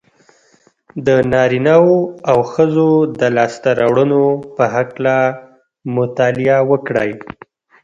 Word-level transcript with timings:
د 1.05 1.07
نارينهوو 1.31 1.97
او 2.31 2.37
ښځو 2.53 2.89
د 3.19 3.21
لاسته 3.37 3.69
راوړنو 3.79 4.23
په 4.55 4.63
هکله 4.75 5.15
مطالعه 5.95 6.59
وکړئ. 6.71 7.11